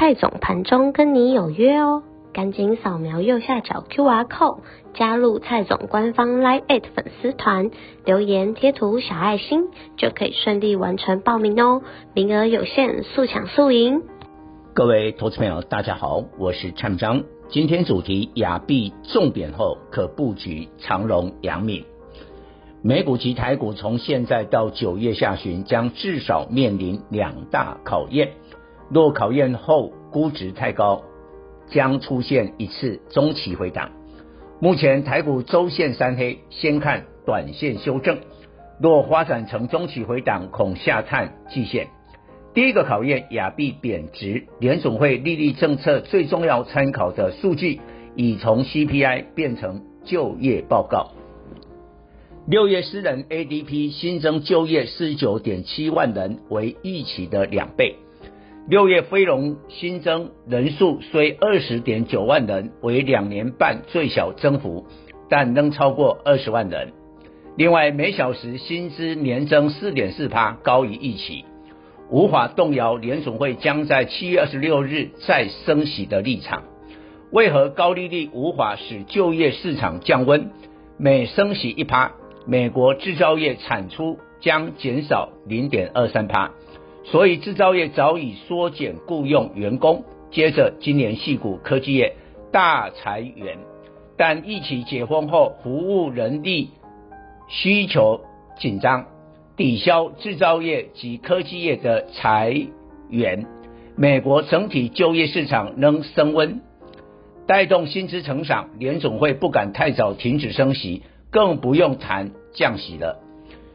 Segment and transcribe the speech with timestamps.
[0.00, 4.60] 蔡总盘中跟你有约哦，赶紧扫描右下角 QR code
[4.94, 7.72] 加入蔡总官方 Line@ 粉丝团，
[8.04, 9.64] 留言贴图小爱心
[9.96, 11.82] 就可以顺利完成报名哦，
[12.14, 14.02] 名额有限，速抢速赢。
[14.72, 21.84] 各位投资朋友，大家好，我是蔡章，今天主题亚币重点后可布局长荣、阳明。
[22.82, 28.34] 美股及台股从现在到九月下旬将至少面临两大考验。
[28.90, 31.02] 若考验后估值太高，
[31.68, 33.90] 将出现一次中期回档。
[34.60, 38.18] 目前台股周线三黑，先看短线修正。
[38.80, 41.88] 若发展成中期回档，恐下探季线。
[42.54, 47.80] 第一个考验亚币贬值，联总会利率政策最重要参考的数据
[48.16, 51.12] 已从 CPI 变成就业报告。
[52.46, 57.96] 六月私人 ADP 新增就业四十九点七万人，为预期的两倍。
[58.68, 64.84] 六月非农新增人数虽二十点九万人，为两年半最小增幅，
[65.30, 66.92] 但仍超过二十万人。
[67.56, 71.46] 另外，每小时薪资年增四点四趴，高于预期，
[72.10, 76.64] 无法动摇联总会将在七月二十六日再升息的立场。
[77.32, 80.50] 为何高利率无法使就业市场降温？
[80.98, 82.12] 每升息一趴，
[82.46, 86.50] 美国制造业产出将减少零点二三趴。
[87.10, 92.16] 所以制造业早已缩减雇佣员工，接着今年矽谷科技业
[92.52, 93.58] 大裁员，
[94.18, 96.70] 但疫情解封后，服务人力
[97.48, 98.20] 需求
[98.58, 99.06] 紧张，
[99.56, 102.54] 抵消制造业及科技业的裁
[103.08, 103.46] 员。
[103.96, 106.60] 美国整体就业市场仍升温，
[107.46, 108.68] 带动薪资成长。
[108.78, 113.18] 联总会不敢太早停止升息，更不用谈降息了。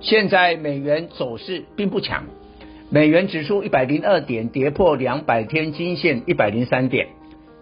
[0.00, 2.24] 现在美元走势并不强。
[2.88, 7.08] 美元指数一百零二点，跌破两百天均线一百零三点，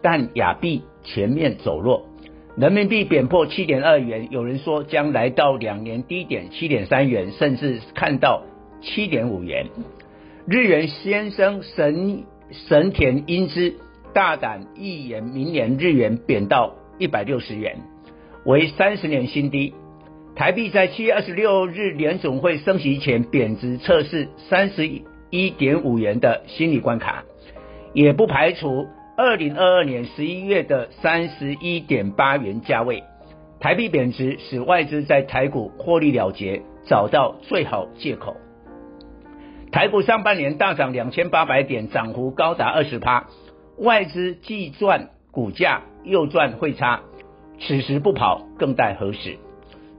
[0.03, 2.07] 但亚币全面走弱，
[2.57, 8.43] 人民币贬破七点二元，有人说将来到两年低点七点三元，甚至看到
[8.83, 9.67] 七点五元。
[10.47, 13.77] 日元先生神神田英之
[14.13, 17.79] 大胆预言，明年日元贬到一百六十元，
[18.45, 19.73] 为三十年新低。
[20.37, 24.87] 台币在七月二十六日联总会升息前贬值测试三十
[25.35, 25.51] 一。
[25.51, 27.25] 点五元的心理关卡，
[27.93, 28.87] 也不排除
[29.17, 33.03] 二零二二年十一月的三十一点八元价位。
[33.61, 38.37] 台币贬值使外资在台股获利了结，找到最好借口。
[39.73, 43.27] 台股上半年大涨两千八百点，涨幅高达二十趴，
[43.79, 47.01] 外资既赚股价又赚汇差，
[47.59, 49.39] 此时不跑更待何时？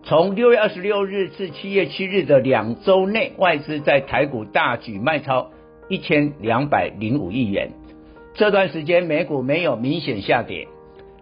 [0.08, 5.50] 从六月二十六日至七月七日的两周内，外资在台股大举卖超
[5.90, 7.72] 一千两百零五亿元。
[8.36, 10.68] 这段时间美股没有明显下跌，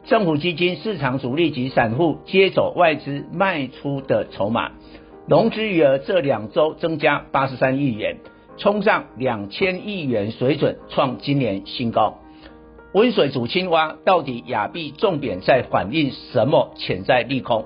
[0.04, 4.74] 政府基金、市场主力及散户接走外资卖出的筹码，
[5.30, 8.18] 融资余额这两周增加八十三亿元，
[8.58, 12.20] 冲上两千亿元水准，创今年新高。
[12.94, 17.64] 温水煮青蛙，到底亚币重贬在反映什么潜在利空？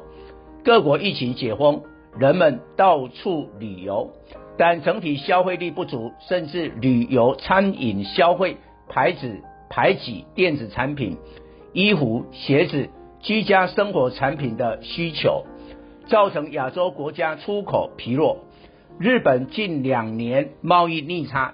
[0.67, 1.83] 各国疫情解封，
[2.19, 4.11] 人们到处旅游，
[4.57, 8.57] 但整体消费力不足，甚至旅游、餐饮消费
[8.89, 9.31] 排挤
[9.69, 11.19] 排挤电子产品、
[11.71, 12.89] 衣服、鞋子、
[13.21, 15.45] 居家生活产品的需求，
[16.07, 18.39] 造成亚洲国家出口疲弱。
[18.99, 21.53] 日本近两年贸易逆差，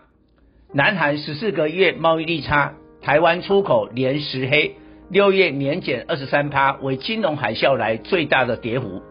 [0.73, 2.73] 南韩十四个月贸易逆差，
[3.03, 4.77] 台湾出口连十黑。
[5.09, 9.03] 六月年减二十三趴，为金融海啸来最大的跌幅。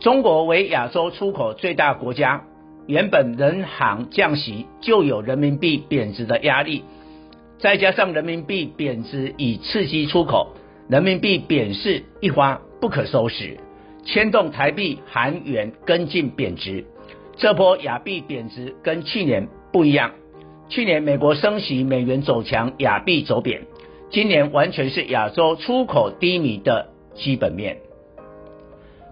[0.00, 2.44] 中国为亚洲出口最大国家，
[2.86, 6.84] 原本人行降息就有人民币贬值的压力，
[7.58, 10.54] 再加上人民币贬值以刺激出口，
[10.88, 13.58] 人民币贬势一发不可收拾，
[14.04, 16.84] 牵动台币、韩元跟进贬值。
[17.36, 20.12] 这波亚币贬值跟去年不一样，
[20.68, 23.62] 去年美国升息，美元走强，亚币走贬。
[24.10, 27.78] 今年完全是亚洲出口低迷的基本面。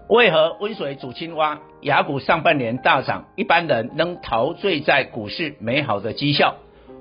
[0.09, 1.59] 为何温水煮青蛙？
[1.81, 6.55] 雅股上半年大涨，一般人能陶醉在股市美好的绩效，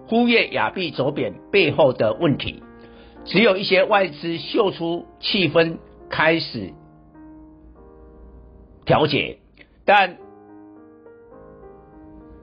[0.08, 2.62] 忽略亚币走贬背后的问题。
[3.24, 6.72] 只有一些外资嗅出气氛开始
[8.84, 9.38] 调节，
[9.84, 10.16] 但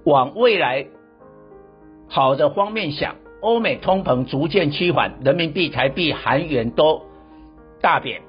[0.06, 0.88] 往未来
[2.08, 7.02] 好的方面想，欧美通膨逐渐趋缓，人民币、台币、韩元都
[7.82, 8.22] 大贬，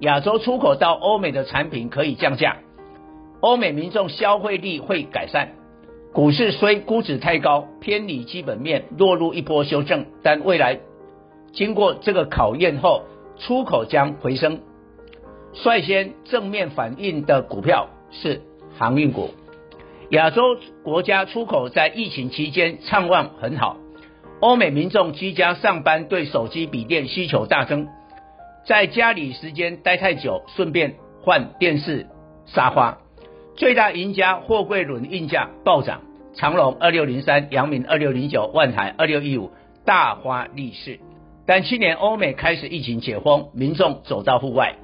[0.00, 2.56] 亚洲出口到欧美的产品可以降价，
[3.40, 5.50] 欧美民众消费力会改善。
[6.12, 10.80] 股市虽估值太高，偏离基本面，落入一波修正，但未来
[11.52, 13.04] 经过这个考验后，
[13.38, 14.60] 出口将回升。
[15.52, 18.40] 率先正面反应的股票是
[18.78, 19.30] 航运股。
[20.10, 23.76] 亚洲国家出口在疫情期间畅旺很好，
[24.40, 27.86] 欧美民众居家上班，对手机、笔电需求大增，
[28.70, 32.06] 在家里时间待太久，顺便换电视、
[32.46, 32.98] 沙发。
[33.56, 36.02] 最大赢家货柜轮运价暴涨，
[36.36, 39.50] 长荣二六零三、阳明二六零九、万海二六一五
[39.84, 41.00] 大花利市。
[41.46, 44.76] 但去年欧美开始疫情解封，民众走到户外，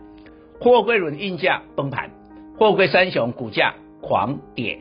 [0.61, 2.11] 货柜轮运价崩盘，
[2.59, 4.81] 货柜三雄股价狂跌。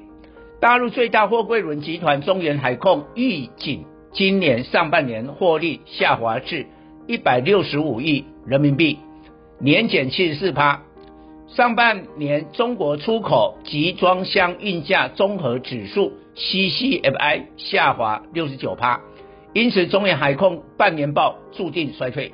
[0.59, 6.65] 大陆最大货柜轮集团中远海控预警，今年上半年获利下滑至
[7.07, 8.97] 一百六十五亿人民币，
[9.59, 10.81] 年减七十四趴。
[11.47, 19.01] 上半年中国出口集装箱运价综合指数 CCFI 下滑六十九趴，
[19.53, 22.33] 因此中远海控半年报注定衰退。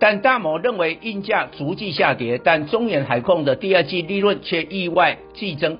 [0.00, 5.78] 但大摩认为运价逐季下跌，但中远海控的第二季利润却意外季增，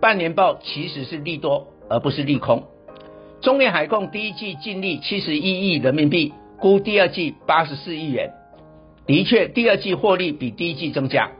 [0.00, 2.64] 半年报其实是利多而不是利空。
[3.40, 8.32] 中远海控第一季净利七十一亿人民币，估第二季八十四亿元，
[9.06, 11.30] 的确第二季获利比第一季增加。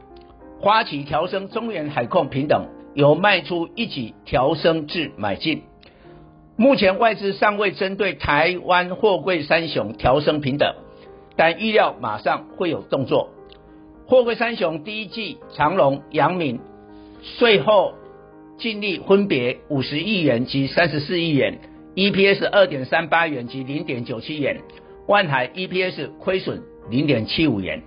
[0.59, 5.63] 花旗调升中远海控平等，由卖出一起调升至买进。
[6.57, 10.73] 目前外资尚未针对台湾货柜三雄调升平等，
[11.35, 13.29] 但预料马上会有动作。
[14.07, 16.59] 货柜三雄第一季长荣、阳明
[17.21, 17.95] 税后
[18.57, 21.59] 净利分别五十亿元及三十四亿元
[21.95, 24.61] ，EPS 二点三八元及零点九七元，
[25.07, 27.81] 万海 EPS 亏损零点七五元。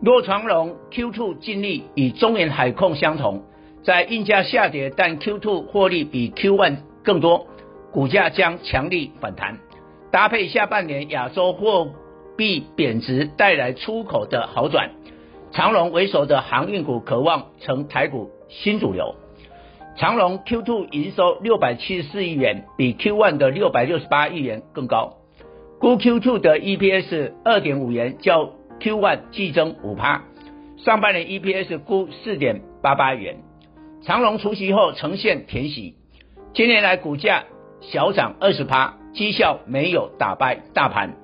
[0.00, 3.42] 若长荣 Q2 净利与中远海控相同，
[3.82, 7.46] 在运价下跌，但 Q2 获利比 Q1 更多，
[7.92, 9.58] 股价将强力反弹。
[10.10, 11.90] 搭配下半年亚洲货
[12.36, 14.90] 币贬值带来出口的好转，
[15.50, 19.14] 长荣为首的航运股可望成台股新主流。
[19.96, 25.14] 长荣 Q2 营收六百七十四亿元，比 Q1 的六百六十八亿元更高，
[25.80, 30.24] 估 Q2 的 EPS 二点五元，较 Q1 季增五趴，
[30.76, 33.36] 上半年 EPS 估四点八八元。
[34.02, 35.94] 长荣除息后呈现填息，
[36.52, 37.44] 今年来股价
[37.80, 41.14] 小涨二十趴，绩效没有打败大盘，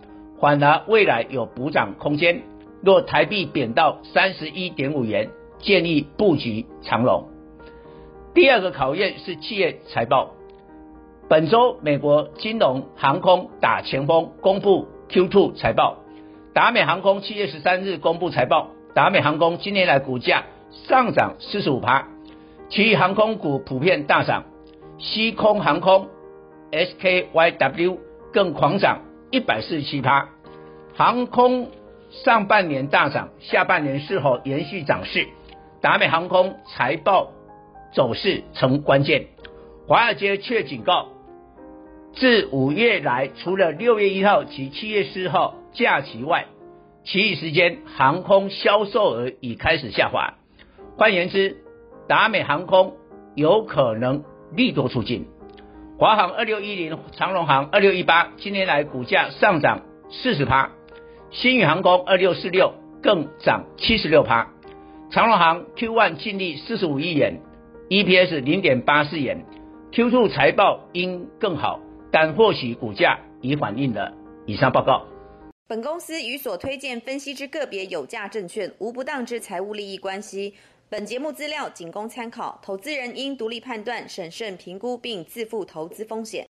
[0.41, 2.43] 反而未来有补涨空间。
[2.81, 7.29] 若台币贬到三十一点五元，建议布局长荣。
[8.35, 10.35] 第二个考验是企业财报，
[11.27, 15.97] 本周美国金融航空打前锋公布 Q2 财报。
[16.53, 20.45] 达美航空七月十三日公布财报，达美航空今年来股价
[20.87, 22.07] 上涨四十五趴，
[22.69, 24.45] 其余航空股普遍大涨，
[24.99, 26.09] 西空航空
[26.71, 27.99] SKYW
[28.33, 29.01] 更狂涨
[29.31, 30.29] 一百四十七趴。
[30.95, 31.71] 航空
[32.11, 35.27] 上半年大涨，下半年是否延续涨势？
[35.81, 37.33] 达美航空财报
[37.95, 39.29] 走势成关键。
[39.89, 41.09] 华尔街却警告，
[42.17, 45.57] 自五月来，除了六月一号及七月四号。
[45.75, 46.47] 假期外，
[47.05, 50.35] 其余时间航空销售额已开始下滑。
[50.97, 51.57] 换言之，
[52.07, 52.95] 达美航空
[53.35, 54.23] 有可能
[54.55, 55.27] 利多出尽。
[55.99, 60.71] 华航二六一零、长荣航二六一八今年来股价上涨四十趴，
[61.33, 64.53] 新宇航空二六四六更涨七十六趴。
[65.11, 67.41] 长荣航 Q1 净利四十五亿元
[67.89, 69.45] ，EPS 零点八四元
[69.91, 71.81] ，Q2 财报应更好，
[72.15, 74.09] 但或许股价已反映了。
[74.47, 75.05] 以上报告。
[75.67, 80.55] 本公司与所推荐分析之个别有价证券无不当之财务利益关系。
[80.89, 86.43] 本节目资料仅供参考，投资人应独立判断、审慎评估并自负投资风险。